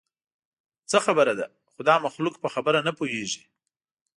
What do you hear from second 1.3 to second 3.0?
ده؟ خو دا مخلوق په خبره نه